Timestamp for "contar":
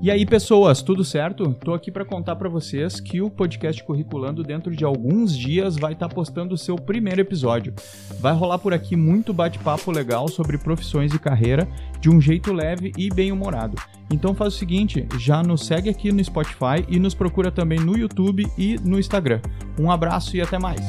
2.04-2.36